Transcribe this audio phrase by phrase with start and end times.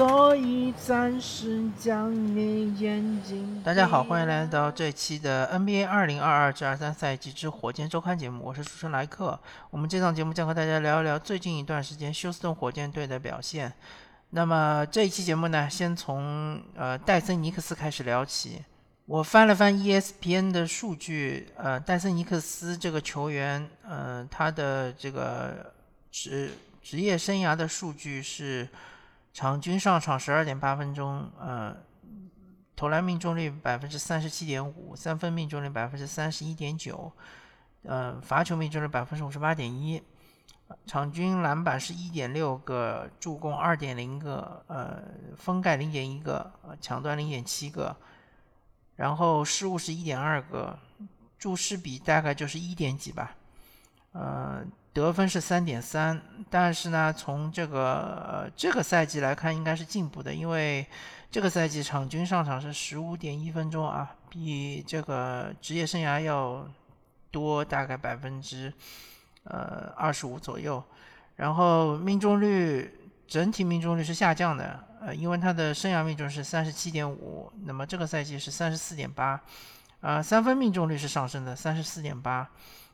[0.00, 3.62] 所以暂时将你眼睛。
[3.62, 9.38] 大家好，欢迎来到这期的 NBA 二零二二至二三赛季之火箭周刊节目，我是主持人莱克。
[9.68, 13.70] 我们这档节目将和大家聊一聊最近一段时间休斯顿火箭队的表现。
[14.30, 18.64] 那么这一期节目呢，先从呃戴森尼克斯开始聊起。
[19.04, 25.74] 我翻了翻 ESPN 的数据，呃，戴森尼克斯这个球员，呃，他的这个
[26.10, 28.66] 职职业生涯的数据是。
[29.32, 31.76] 场均上场十二点八分钟，呃，
[32.74, 37.12] 投篮命中率百分之三十七点五，三分命中率百分之三十一点九，
[37.82, 40.02] 呃，罚球命中率百分之五十八点一，
[40.84, 45.02] 场均篮板是一点六个，助攻二点零个，呃，
[45.36, 47.96] 封盖零点一个，抢断零点七个，
[48.96, 50.78] 然后失误是一点二个，
[51.38, 53.36] 注释比大概就是一点几吧，
[54.12, 54.64] 呃。
[54.92, 57.80] 得分是三点三，但是呢，从这个
[58.28, 60.84] 呃这个赛季来看，应该是进步的，因为
[61.30, 66.66] 这个赛季场均上场是十五点一分钟啊，比这个职业生涯要
[67.30, 68.72] 多大概百分之
[69.44, 70.82] 呃二十五左右。
[71.36, 72.92] 然后命中率
[73.28, 79.40] 整体命中率是下降的，呃，因为他的生涯命中是三十七点五，那么这个赛季是三十四点八，
[80.00, 82.50] 啊，三分命中率是上升的，三十四点八。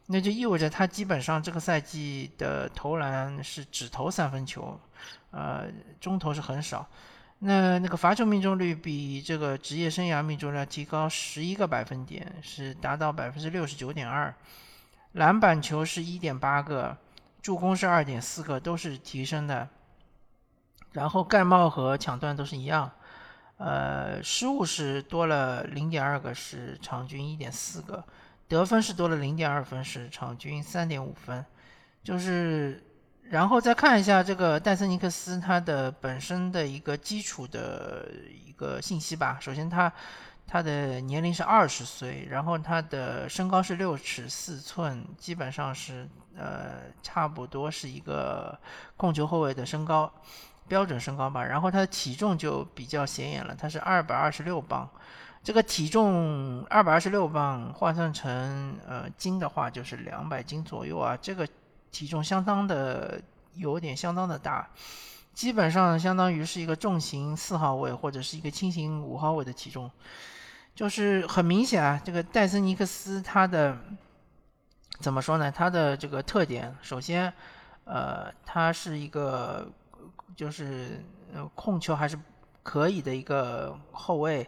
[0.07, 4.79] 那就意味着他基本上这个赛季的投篮是只投三分球，
[5.33, 5.67] 呃，
[6.01, 6.89] 中投是很少。
[7.41, 14.35] 那那个罚球命中率比这个职业生涯命中率提高十一个百分点，是达到百分之六十九点二。
[15.13, 16.97] 篮板球是一点八个，
[17.43, 19.69] 助攻是二点四个，都是提升的。
[20.93, 22.91] 然后盖帽和抢断都是一样，
[23.59, 28.03] 呃，失误是多了零点二个，是场均一点四个。
[28.49, 31.45] 得分是多了零点二分，是场均三点五分，
[32.05, 32.81] 就是，
[33.25, 38.09] 然后再看一下这个戴森尼克斯他的本身的一个基础的
[38.47, 39.37] 一个信息吧。
[39.41, 39.93] 首先他
[40.47, 48.57] 他的年龄是二十岁，然后他的身高是六尺四寸，基本上是呃差不多是一个
[48.97, 50.13] 控球后卫的身高
[50.69, 51.45] 标准身高吧。
[51.45, 54.89] 然后他的体重就比较显眼了，他是二百二十六磅。
[55.47, 61.17] 这个体重二百二十六磅换算成呃斤的话，就是两百斤左右啊。
[61.23, 61.47] 这个
[61.93, 63.23] 体重相当的
[63.55, 64.69] 有点相当的大，
[65.33, 69.89] 基本上相当于是一个重型四号位或者是一个轻型五号位的体重。
[70.75, 73.79] 就是很明显啊，这个戴森尼克斯他的
[74.99, 75.49] 怎么说呢？
[75.53, 77.33] 他的这个特点，首先
[77.85, 79.71] 呃，他是一个
[80.35, 81.05] 就是
[81.55, 82.19] 控球还是
[82.65, 84.45] 可以的一个后卫。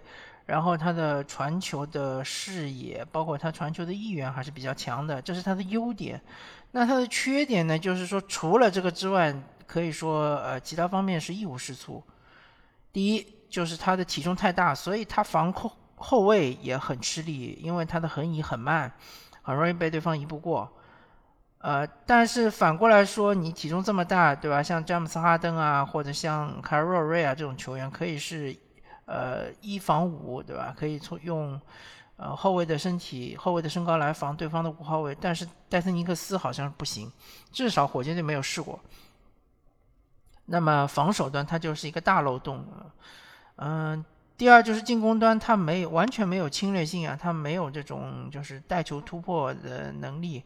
[0.49, 6.19] 然后他的传球的视野，包括他传球的意愿还是比较强的，这是他的优点。
[6.71, 9.35] 那他的缺点呢，就是说除了这个之外，
[9.67, 12.03] 可以说呃其他方面是一无是处。
[12.91, 18.91] 第一就是他的体重太大，所以他防控后卫也很吃力，因为他的横移很慢，
[19.43, 20.67] 很容易被对方移不过。
[21.59, 24.63] 呃，但是反过来说，你体重这么大，对吧？
[24.63, 28.57] 像詹姆斯哈登啊，或者像凯尔·瑞啊这种球员，可以是。
[29.09, 30.75] 呃，一防五，对吧？
[30.79, 31.59] 可以从用，
[32.19, 37.11] 呃，后卫的身体、后卫的身高来防对方的五号位，但是戴森尼克斯好像不行，
[37.51, 38.79] 至少火箭队没有试过。
[40.45, 42.63] 那么防守端它就是一个大漏洞，
[43.57, 44.05] 嗯，
[44.37, 50.45] 第二就是进攻端它没有完全没有侵略性啊，它没有这种就是带球突破的能力。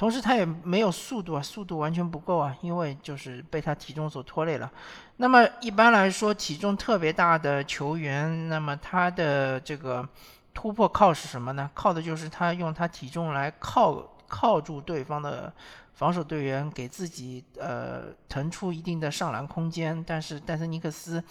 [0.00, 4.72] 同时，他也没有速度啊，速度完全不够啊，因为就是被他体重所拖累了。
[5.18, 10.08] 那么一般来说，体重特别大的球员，那么他的这个
[10.54, 11.70] 突破靠是什么呢？
[11.74, 15.52] 靠的就是他用他体重来靠靠住对方的
[15.92, 20.02] 防守队员，给自己呃腾出一定的上篮空间。
[20.06, 21.22] 但是戴森尼克斯。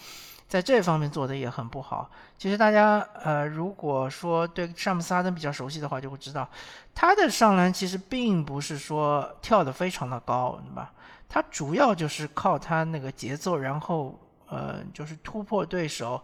[0.50, 2.10] 在这方面做的也很不好。
[2.36, 6.50] 其实大家呃，如果说对詹姆斯哈登比较熟悉的话，就会知道，
[6.92, 10.90] 他的上篮其实并不是说跳得非常的高，对吧？
[11.28, 14.18] 他主要就是靠他那个节奏，然后
[14.48, 16.20] 呃，就是突破对手，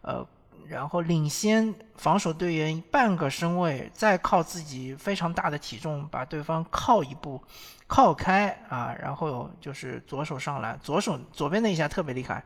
[0.00, 0.26] 呃，
[0.66, 7.38] 然后领先防守队员半个身位，再靠自己非常大的体重把对方靠一步，
[7.86, 12.42] 靠开啊，然后就是左手上篮，左手左边那一下特别厉害。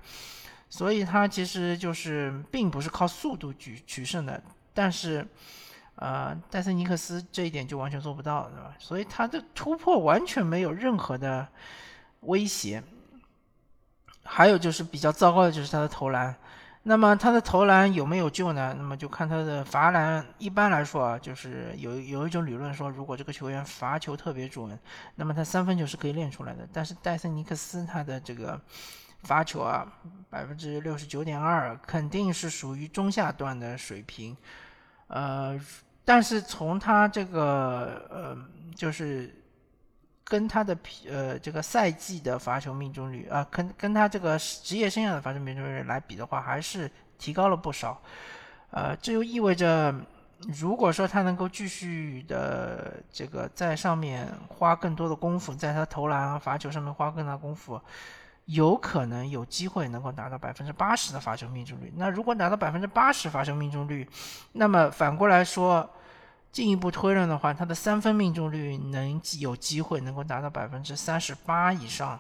[0.73, 4.41] 所以他其实就是并不是靠速度取取胜的，
[4.73, 5.27] 但是，
[5.97, 8.73] 呃，戴森尼克斯这一点就完全做不到，对吧？
[8.79, 11.49] 所以他的突破完全没有任何的
[12.21, 12.81] 威胁。
[14.23, 16.33] 还有就是比较糟糕的就是他的投篮，
[16.85, 18.73] 那么他的投篮有没有救呢？
[18.79, 20.25] 那么就看他的罚篮。
[20.39, 24.79] 一般来说啊，就是有有一种理论说，如果这个球员罚球特别准，
[25.17, 26.69] 那么他三分球是可以练出来的。
[26.73, 28.61] 但是戴森尼克斯他的这个。
[29.23, 29.87] 罚球啊，
[30.29, 34.37] 百分之六十九点二，肯定是属于中下段的水平。
[35.09, 35.59] 呃，
[36.05, 38.37] 但是从他这个呃，
[38.75, 39.35] 就是
[40.25, 40.77] 跟他的
[41.09, 48.01] 呃这个赛季的罚球命中率啊，跟跟他这个职业生涯的罚球命中率来比的话，还是提高了不少。
[48.71, 49.95] 呃，这就意味着。
[50.59, 57.79] 如果说他能够继续的这个在上面花更多的功夫，在他投篮啊、罚球上面花更大功夫，
[58.51, 61.93] 有可能有机会能够达到百分之八十的罚球命中率。
[61.97, 64.09] 那如果达到百分之八十罚球命中率，
[64.53, 65.89] 那么反过来说，
[66.51, 72.19] 进一步推论的话，他的三分命中率能有机会能够达到百分之三十八以上。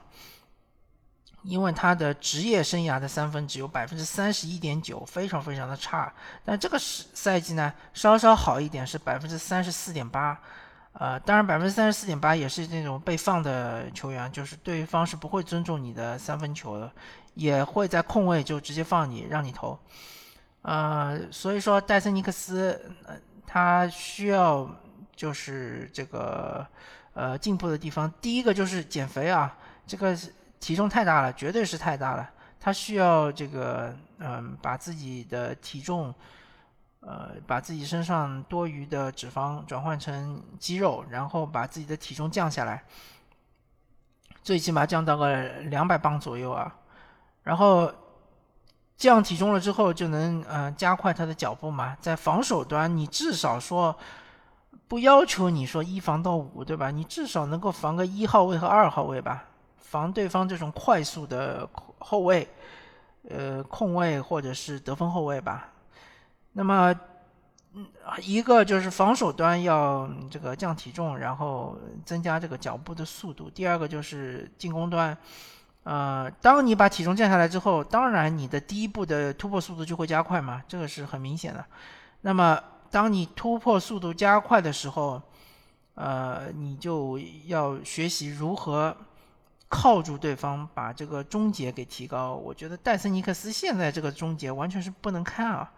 [1.43, 6.13] 因为他的职业生涯的三分只有百分之三十一点九，非常非常的差。
[6.45, 10.39] 但这个赛赛季呢，稍稍好一点，是百分之三十四点八。
[10.93, 16.91] 呃，当然百分之三十四点八也是那种被放的球员，就是对方是不会尊重你的三分球的，
[17.35, 19.79] 也会在空位就直接放你让你投。
[20.63, 23.15] 呃，所以说戴森尼克斯，呃，
[23.47, 24.69] 他需要
[25.15, 26.67] 就是这个
[27.15, 30.17] 呃进步的地方，第一个就是减肥啊，这个。
[30.61, 32.31] 体重太大了，绝对是太大了。
[32.61, 36.15] 他需要这个，嗯，把自己的体重，
[37.01, 42.85] 呃，把自己身上多余的脂肪转换成肌肉，然后把自己的体重降下来，
[44.43, 46.77] 最起码降到个两百磅左右啊。
[47.43, 47.91] 然后
[48.99, 51.97] 降体重了之后，就能嗯加快他的脚步嘛。
[52.03, 53.97] 在防守端，你至少说
[54.87, 56.91] 不要求你说一防到五，对吧？
[56.91, 59.45] 你至少能够防个一号位和二号位吧。
[59.79, 61.67] 防对方这种快速的
[61.99, 62.47] 后卫，
[63.31, 65.69] 呃，控卫或者是得分后卫吧。
[66.53, 66.95] 那么，
[68.23, 73.49] 一个就是防守端要这个降体重，然后增加这个脚步的速度。
[73.49, 75.17] 第二个就是进攻端，
[75.85, 81.65] 呃，当你把体重降下来之后，当然你的第一步的突破速度就会加快嘛，这个是很明显的。
[82.23, 82.59] 那么，
[82.91, 85.23] 当你突破速度加快的时候，
[85.95, 88.97] 呃，你就要学习如何。
[89.73, 92.35] 靠住对方，把这个终结给提高。
[92.35, 95.73] 我觉得戴森尼克斯现在这个终结完全是不能看啊，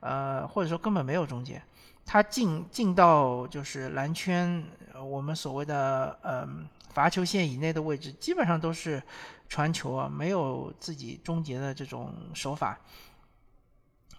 [0.00, 1.62] 呃，或者说根本没有终结。
[2.04, 4.64] 他进进到就是篮圈，
[5.02, 6.46] 我们所谓的呃
[6.90, 9.02] 罚球线以内的位置，基本上都是
[9.48, 12.78] 传球啊，没有自己终结的这种手法。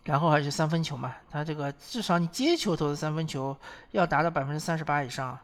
[0.04, 3.56] 然后还是三分球嘛，他这个至少你接球投的三分球
[3.92, 5.38] 要达到百分之三十八以上。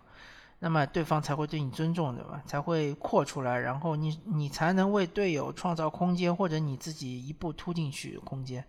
[0.60, 2.42] 那么对方才会对你尊重，对吧？
[2.46, 8.64] 才会扩出来，然后你你才能为队友创造空间，或者你自己一步突进去空间。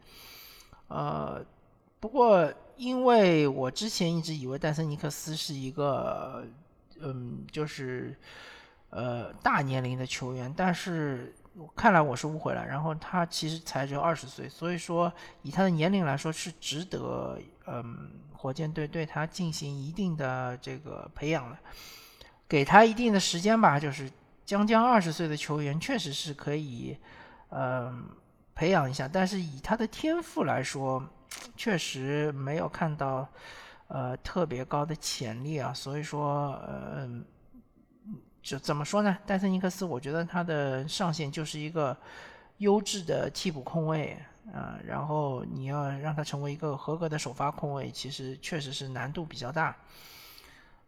[0.89, 1.41] 呃，
[2.05, 6.45] 不过因为我之前一直以为戴森尼克斯是一个，
[7.01, 8.15] 嗯，就是
[8.91, 11.35] 呃大年龄的球员，但是
[11.75, 12.63] 看来我是误会了。
[12.63, 18.11] 然后他其实才只有二十岁，所以说以他的年龄来说是值得，嗯。
[18.37, 21.57] 火箭队对他进行一定的这个培养的，
[22.47, 23.81] 给他一定的时间吧。
[23.81, 24.13] 就是
[24.45, 26.95] 将将二十岁的球员，确实是可以，
[27.49, 28.05] 嗯，
[28.55, 29.09] 培养一下。
[29.09, 31.03] 但是以他的天赋来说，
[31.57, 33.29] 确实没有看到，
[33.89, 35.73] 呃，特别高的潜力啊。
[35.73, 37.25] 所以说，嗯，
[38.43, 39.17] 就怎么说呢？
[39.27, 41.97] 戴森尼克斯，我觉得他的上限就是一个
[42.59, 44.19] 优质的替补控卫。
[44.53, 49.75] 啊，然后你要让他成为一个合格的首发控卫，其实确实是难度比较大。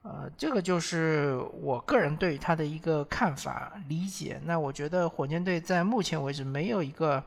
[0.03, 4.39] 呃，这个就是我个人对他的一个看法理解。
[4.45, 7.25] 那我觉得火箭队在目前为止没有一个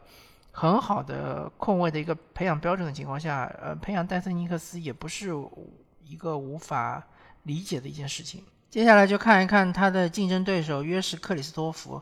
[0.60, 5.30] 很好的控卫的一个培养标准的情况下，呃，培养戴森尼克斯也不是
[6.04, 7.02] 一个无法
[7.44, 8.44] 理解的一件事情。
[8.70, 12.02] 接下来就看一看他的竞争对手约什克里斯托弗。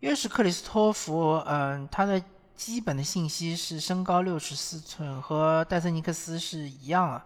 [0.00, 2.20] 约什克里斯托弗，嗯，他的。
[2.56, 7.20] 基本的信息是身高六十四寸，和戴森尼克斯是一样的。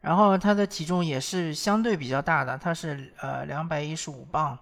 [0.00, 4.58] 然后他的体重也是相对比较大的，他是呃两百一十五磅。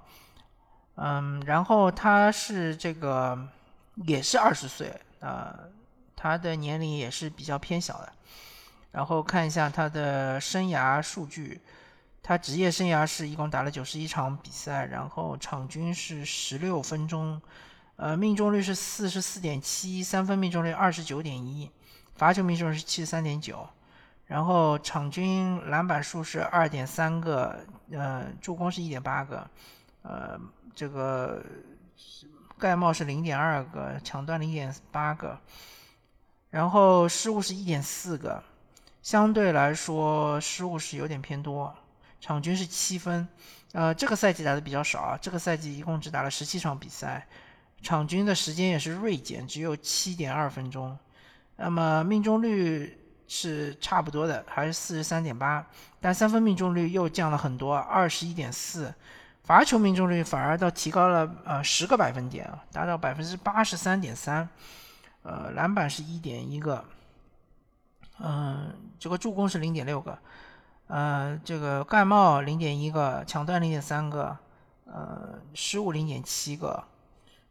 [0.96, 3.38] 嗯，然后他是这个
[4.06, 5.58] 也是二十岁啊，
[6.14, 8.12] 他的年龄也是比较偏小的。
[8.92, 11.60] 然后看一下他的生涯数据，
[12.22, 17.40] 他职业生涯是一共打了九十一场比赛，然后场均是十六分钟。
[17.96, 21.70] 呃，命中率是四十四点七，三分命中率二十九点一，
[22.14, 23.66] 罚球命中率是七十三点九，
[24.26, 27.58] 然后场均篮板数是二点三个，
[27.90, 29.48] 呃，助攻是一点八个，
[30.02, 30.38] 呃，
[30.74, 31.42] 这个
[32.58, 35.38] 盖帽是零点二个，抢断零点八个，
[36.50, 38.42] 然后失误是一点四个，
[39.02, 41.74] 相对来说失误是有点偏多，
[42.20, 43.28] 场均是七分，
[43.72, 47.26] 呃，这个赛季打的比较少啊，这个赛季一共只打了十七场比赛。
[47.82, 50.98] 场均的时间也是锐减，只有七点二分钟。
[51.56, 52.98] 那么命中率
[53.28, 55.64] 是差不多的，还是四十三点八，
[56.00, 58.92] 但三分命中率又降了很多，二十一点四。
[59.46, 64.46] 罚球命中率反而倒提高了呃十个百分点啊，达到百分之八十三点三。
[65.22, 66.84] 呃，篮板是一点一个，
[68.20, 70.16] 嗯，这个助攻是零点六个，
[70.86, 74.36] 呃，这个盖帽零点一个，抢断零点三个，
[74.84, 76.80] 呃，失误零点七个，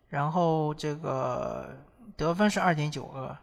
[0.07, 1.75] 然后这个
[2.15, 3.37] 得分是二点九个，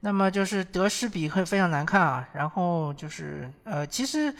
[0.00, 2.28] 那么就是得失比会非常难看啊。
[2.34, 4.34] 然后就是呃，其实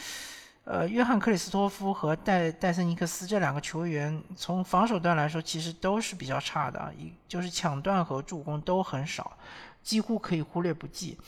[0.71, 9.37] 呃，约翰克里斯托夫和戴戴森尼克斯这两个球员从防守端来说，其实都是比较差的，一就是抢断和助攻都很少，
[9.83, 11.19] 几乎可以忽略不计。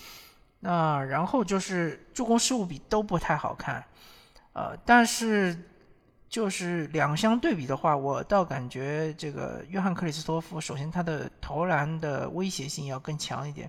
[0.61, 3.85] 那然后就是助攻失误比都不太好看，
[4.53, 5.59] 呃，但是
[6.29, 13.69] 就是两相对比的话，我倒感觉这个约翰克里斯托夫，首先他的投篮的威胁性要更强一点，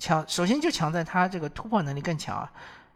[0.00, 2.52] 强首先就强在他这个突破能力更强啊，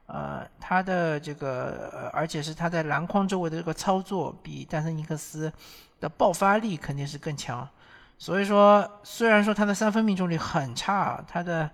[0.07, 5.53] 呃，他的这个而且是他在篮筐周围的这个操作比丹森尼克斯
[6.01, 7.69] 的爆发力肯定是更强，
[8.17, 11.69] 所以说虽然说他的三分命中率很差，他的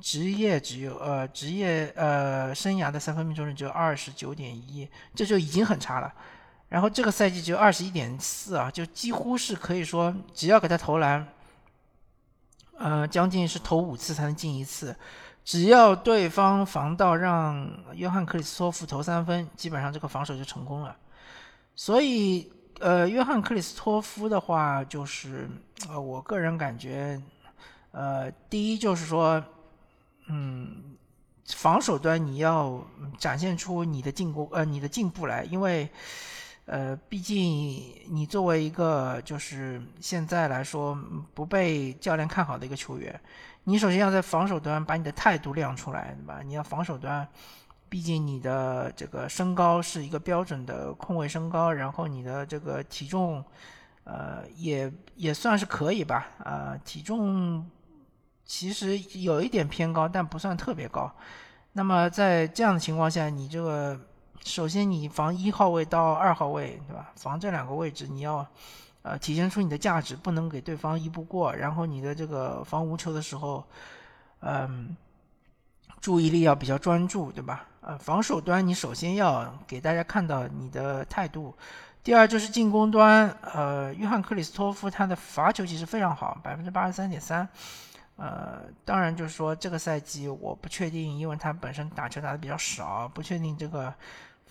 [0.00, 6.14] 职业只有呃职业呃生涯的三分命中率只有二十九点一，这就已经很差了。
[6.68, 11.26] 然后这个赛季只有二十一点四啊，就几乎是可以说只要给他投篮，
[12.78, 14.94] 呃将近是投五次才能进一次。
[15.44, 20.96] 只要对方防到让约翰克里斯托夫投三分，基本上这个防守就成功了。
[21.74, 25.48] 所以呃约翰克里斯托夫的话，就是
[25.88, 27.20] 呃我个人感觉，
[27.90, 29.42] 呃第一就是说。
[30.28, 30.96] 嗯，
[31.48, 32.80] 防守端你要
[33.18, 35.90] 展现出你的进攻呃你的进步来，因为
[36.66, 37.38] 呃毕竟
[38.08, 40.96] 你作为一个就是现在来说
[41.34, 43.20] 不被教练看好的一个球员，
[43.64, 46.40] 你首先要在防守端把你的态度亮出来，对吧？
[46.44, 47.26] 你要防守端，
[47.88, 53.44] 毕竟你的这个身高是一个标准的控卫身高，然后你的这个体重
[54.04, 57.68] 呃也也算是可以吧，啊体重。
[58.44, 61.10] 其实有一点偏高，但不算特别高。
[61.72, 63.98] 那么在这样的情况下，你这个
[64.44, 67.12] 首先你防一号位到二号位，对吧？
[67.16, 68.46] 防这两个位置，你要
[69.02, 71.54] 呃体现出你的价值，不能给对方一步过。
[71.54, 73.64] 然后你的这个防无球的时候，
[74.40, 74.96] 嗯，
[76.00, 77.66] 注意力要比较专注，对吧？
[77.82, 81.54] 呃，防守端你首先要给大家看到你的态度。
[82.04, 87.48] 第二就是进攻端，呃，约翰克里斯托夫他的罚球其实非常好，百分之八十三点三。
[88.16, 93.92] 呃，当然就是说这个赛季我不确定，因为他本身打球打的比较少，不确定这个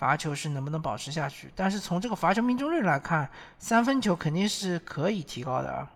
[0.01, 1.51] 罚球是能不能保持下去。
[1.55, 3.29] 但是从这个罚球命中率来看，
[3.59, 5.87] 三分球肯定是可以提高的啊。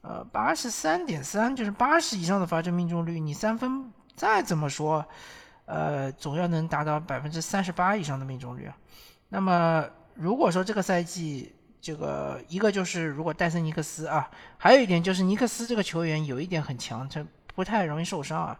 [0.00, 5.04] 呃，八十三点三就是八十以上的罚球命中率，你三分再怎么说，
[5.66, 8.66] 呃，总要能达到百分之三十八以上的命中率。
[9.28, 17.22] 那么如果说这个赛季，这个一个就是如果戴森尼克斯啊，还有一点就是尼克斯这个球员有一点很强，他
[17.54, 18.58] 不太容易受伤啊，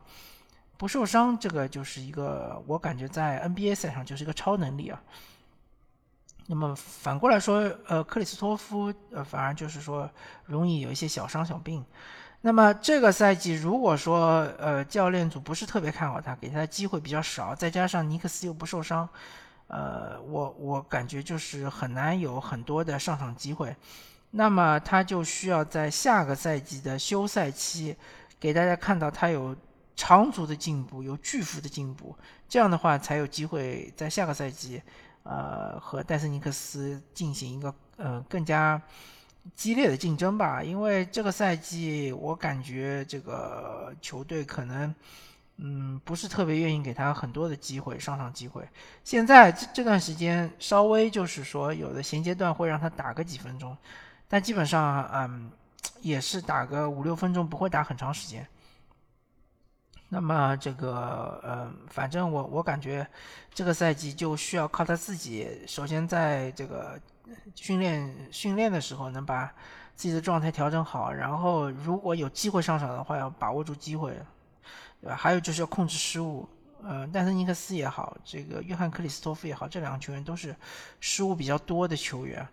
[0.80, 4.98] 不受伤这个就是一个我感觉在 NBA 赛场就是一个超能力啊。
[6.46, 10.10] 那么反过来说，呃，克里斯托夫呃反而就是说
[10.46, 11.84] 容易有一些小伤小病。
[12.40, 19.06] 那么这个赛季如果说呃教练组不是特别看好他，给他的机会比较少，再加上尼克斯又不受伤。
[19.66, 23.76] 呃，我我感觉就是很难有很多的上场机会，
[24.30, 27.94] 那么他就需要在下个赛季的休赛期，
[28.40, 29.54] 给大家看到他有
[30.00, 32.16] 长足的进步，有巨幅的进步，
[32.48, 34.80] 这样的话才有机会在下个赛季，
[35.24, 38.80] 呃，和戴森尼克斯进行一个呃更加
[39.54, 40.62] 激烈的竞争吧。
[40.62, 44.94] 因为这个赛季我感觉这个球队可能。
[45.62, 48.66] 嗯，不是特别愿意给他很多的机会上场机会。
[49.04, 53.76] 现在这这段时间稍微就是说有的衔接段会让他打个几分钟，
[54.26, 55.52] 但基本上嗯
[56.00, 58.48] 也是打个五六分钟，不会打很长时间。
[60.10, 63.06] 那么这个呃，反正我我感觉
[63.54, 67.00] 这个赛季就需要靠他自己，首先在这个
[67.54, 69.46] 训练训练的时候能把
[69.96, 74.14] 自己的状态调整好，然后如果有机会上场的话，要把握住机会。
[75.02, 75.16] 对吧？
[75.16, 76.46] 还有就是要控制失误，
[76.84, 80.54] 呃，戴森尼克斯也好，这个约翰克里斯托夫也好，这两个球员都是
[81.00, 82.46] 失误比较多的球员。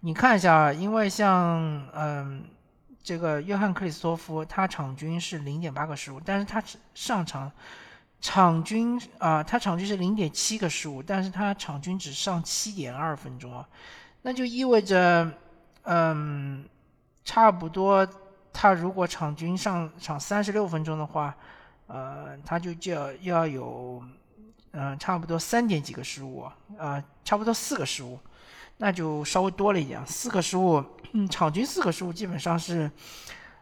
[0.00, 2.46] 你看一下，因为像嗯，
[3.06, 6.60] 这个约翰克里斯托夫，他场均是零点八个失误，但是他
[6.92, 7.48] 上场
[8.20, 13.56] 场均啊，他场均是零点七个失误，但是他场均只上七点二分钟。
[13.56, 13.64] 啊，
[14.22, 15.30] 那就意味着
[15.84, 16.68] 嗯，
[17.24, 18.04] 差不多
[18.52, 21.32] 他如果场均上场三十六分钟的话，
[21.86, 24.02] 呃，他就就要要有，
[24.72, 28.18] 嗯，差不多三点几个失误，呃，差不多四个失误，
[28.78, 32.90] 那就稍微多了一点，四个失误，嗯，场均四个失误，基本上是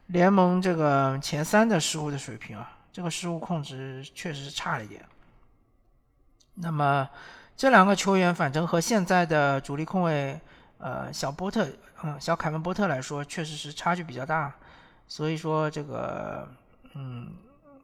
[0.06, 5.04] 联盟这个前三的失误的水平啊，这个失误控制确实是差了一点。
[6.54, 7.08] 那么
[7.56, 10.40] 这两个球员，反正和现在的主力控卫，
[10.78, 11.68] 呃，小波特，
[12.02, 14.52] 嗯，小凯文波特来说，确实是差距比较大。
[15.06, 16.48] 所以说这个，
[16.94, 17.32] 嗯，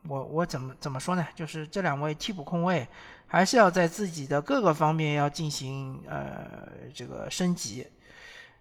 [0.09, 1.27] 我我怎么怎么说呢？
[1.35, 2.87] 就是这两位替补控卫
[3.33, 7.87] 还是要在自己的各个方面要进行呃这个升级。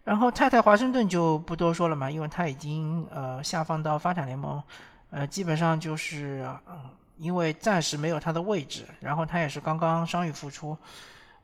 [0.03, 4.61] 然后太太华盛顿就不多说了嘛，因为他已经呃下放到发展联盟，
[5.09, 6.47] 呃基本上就是，
[7.17, 10.77] 因为暂时没有他的位置，然后他也是刚刚伤愈复出。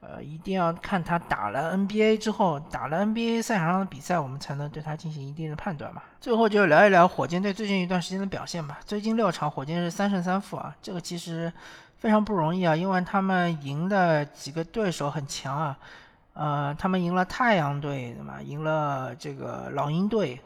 [0.01, 6.03] 呃，一定要看他打了 NBA 之后，打了 NBA 赛场上的比赛，我们才能对他进行一定的判断嘛。
[6.21, 8.79] 最后就聊一聊火箭队最近一段时间的表现吧。
[8.85, 11.51] 最近六场火箭是三胜三负啊，这个其实
[12.05, 15.75] 非常不容易啊，因为他们赢的几个对手很强啊。
[16.33, 18.39] 呃，他们赢了太阳队，对吧？
[18.43, 20.39] 赢了这个老鹰队，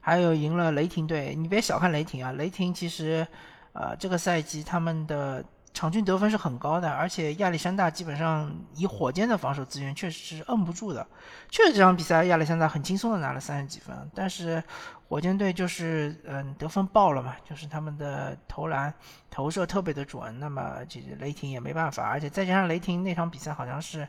[0.00, 1.34] 还有赢了雷霆队。
[1.34, 3.26] 你别小看雷霆啊，雷霆其实，
[3.74, 5.44] 呃，这个赛季他们的。
[5.74, 11.06] 场均得分是很高的，而且亚历山大基本上以火箭的防守资源确实是摁不住的。
[11.48, 14.62] 确实这场比赛亚历山大很轻松的拿了三十几分，但是
[15.08, 18.92] 火箭队就是嗯得分爆了嘛，就是他们的投篮
[19.30, 20.38] 投射特别的准。
[20.38, 24.06] 那么这雷霆也没办法，而且再加上雷霆那场比赛好像是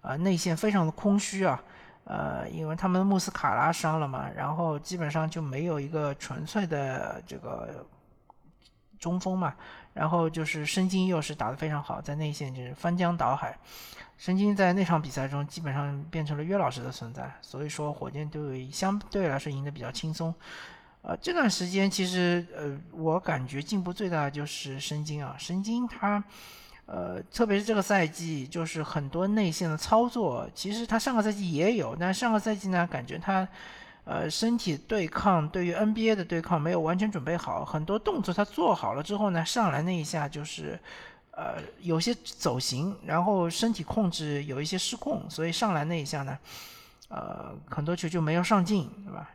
[0.00, 1.62] 呃内线非常的空虚啊，
[2.04, 7.86] 呃因为他们穆斯卡拉伤了嘛，然后基本上就没有一个纯粹的这个
[8.98, 9.54] 中锋嘛。
[9.96, 13.58] 然后就是申京又是打得非常好，在内线就是翻江倒海。
[14.18, 20.34] 申京在那场比赛中基本上变成了约老师的存在，所以说火箭队相对来说赢得比较轻松。
[21.00, 26.22] 呃，这段时间其实呃我感觉进步最大的就是申京啊，申京他
[26.84, 33.48] 呃特别是这个赛季就是很多内线的操作，其实他上个赛季也有，但上个赛季呢感觉他。
[34.06, 40.78] 呃，身体对抗对于 NBA 的对抗没有完全准备好，很多动作他做好了之后呢，上来那一下就是，
[41.32, 46.38] 呃，有些走形，然后身体控制有一些失控，所以上来那一下呢，
[47.08, 49.28] 呃，很多球就没有上进，对吧？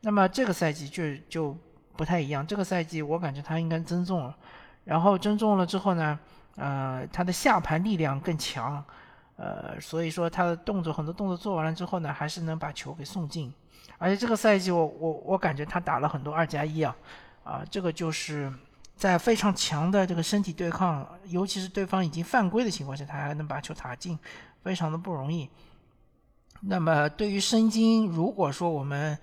[0.00, 1.54] 那么这个赛季就就
[1.94, 4.34] 不太一样，这个赛季我感觉他应该增重了，
[4.84, 6.18] 然后增重了之后呢，
[6.56, 8.82] 呃，他的下盘力量更强，
[9.36, 13.52] 呃，所以说他的动作很多动作做完了之后呢，还是能把球给送进。
[14.02, 16.96] 而且这个赛季，我我我感觉他打了很多二加一啊，
[17.44, 18.52] 啊，这个就是
[18.96, 24.18] 在非常强的这个身体对抗，尤其是对方已经犯规的情况下，他还能把球打进，
[24.64, 25.48] 非常的不容易。
[26.62, 29.16] 那么对于申京，如果说我们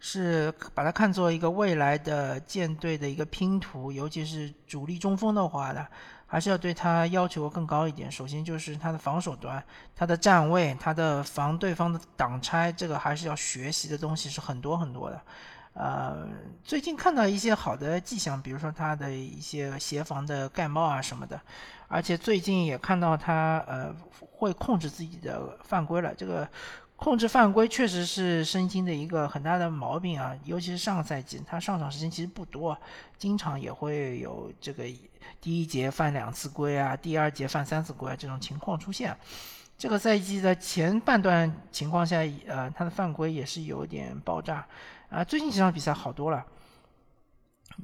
[0.00, 5.86] 是把它看作一个未来的舰队的一个拼图，尤其是主力中锋的话呢？
[6.26, 8.10] 还是要对他要求更高一点。
[8.10, 9.62] 首先就是他的防守端，
[9.94, 15.20] 他的站位，他的防对方的挡拆，这个还是要学习的东西是很多很多的。
[15.74, 16.28] 呃，
[16.64, 21.40] 最近看到一些好的迹象，比如说他的一些协防的盖帽啊什么的，
[21.88, 23.94] 而且最近也看到他呃
[24.32, 26.14] 会控制自己的犯规了。
[26.14, 26.48] 这个。
[26.98, 32.74] 控制犯规确实是申京的一个很大的毛病啊，尤其是上赛季，他上场时间其实不多，
[33.18, 34.84] 经常也会有这个
[35.40, 39.16] 第一节犯两次规啊，第二节犯三次规啊这种情况出现。
[39.78, 44.66] 这个赛季的前半段情况下，呃，他的犯规也是有点爆炸
[45.10, 46.44] 啊，最近几场比赛好多了。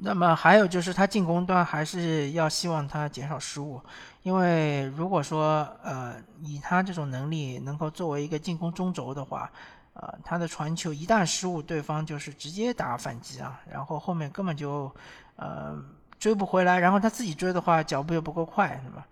[0.00, 3.78] 那么还有就是他进攻端还是要希望他减少失误，
[4.22, 9.52] 因为如果说呃以他这种能力能够作为一个进攻中轴的话，
[9.92, 14.90] 呃他的传球一旦失误，对方就是直接打反击啊，然后后面根本就
[15.36, 15.76] 呃
[16.22, 19.04] 追不回来，然后他自己追的话脚步又不够快，是吧？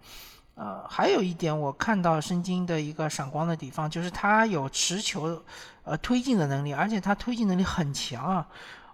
[0.55, 5.43] 呃还有一点我看到申京的一个闪光的地方就是他有持球
[5.83, 8.47] 呃推进的能力，而且他推进能力很强啊。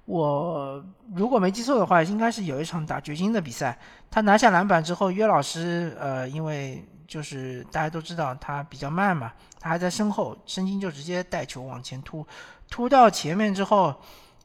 [0.06, 0.82] 我
[1.14, 3.78] 如果没记错的话，应该是有一场打掘金的比赛，
[4.10, 12.26] 他拿下篮板之后，约老师呃，因为就是大家都知道他比较慢嘛，他还在身后，申京就直接带球往前突，
[12.70, 13.94] 突到前面之后，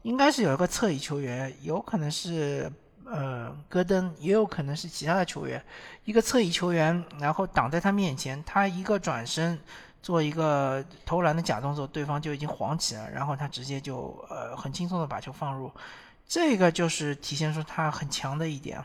[0.02, 2.70] 应该是有一个侧翼球员，有可能是
[3.12, 5.62] 呃戈登，也有可能是其他的球员，
[6.04, 9.58] 一个侧翼球员，然后挡在他面前，他一个转身。
[10.02, 15.70] 做一个投篮的假动作，对方就已经晃起了，然后他直接就呃很轻松的把球放入，
[16.26, 18.84] 这个就是体现出他很强的一点。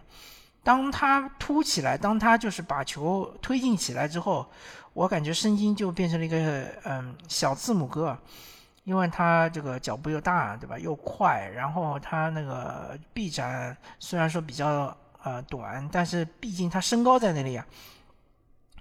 [0.63, 4.47] 当他突起来，当他就是把球推进起来之后，
[4.93, 8.15] 我感觉声音就变成了一个嗯小字母哥，
[8.88, 10.80] 因为他这个脚步又大，对吧？
[10.80, 17.67] 又快，然后他那个臂展虽然说比较呃短，但是毕竟他身高在那里啊。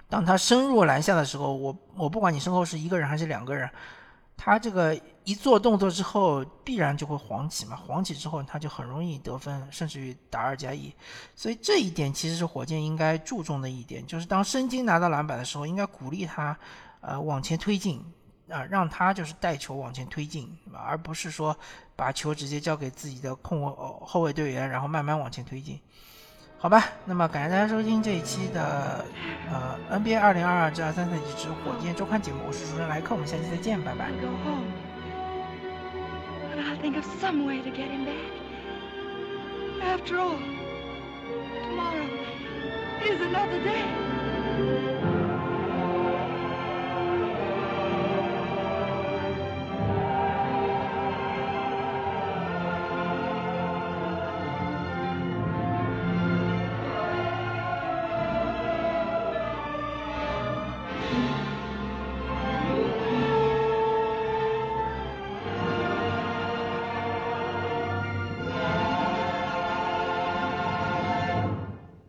[0.08, 3.68] 当他深入篮下的时候，我我不管你身后是一个人还是两个人，
[4.36, 10.94] 他这个一做动作之后，必然就会晃起嘛，晃起之后他就很容易得分，甚至于打二加一。
[11.34, 16.56] 所以这一点其实是火箭应该注重的一点，就是当申京拿到篮板的时候，应该鼓励他
[17.00, 18.00] 呃往前推进。
[18.48, 21.56] 啊，让他就是带球往前推进，而不是说
[21.94, 25.80] 把球直接交给自己的控卫后卫队员，然后慢慢往前推进，
[26.58, 26.84] 好吧？
[27.04, 29.04] 那么感谢大家收听这一期的
[29.50, 34.10] 呃 NBA 二零二二至二三赛季之火箭周刊节目，我是主持人莱克，我们下期再见，拜拜。
[39.82, 40.38] After all,
[41.62, 42.08] tomorrow
[43.02, 45.15] is another day.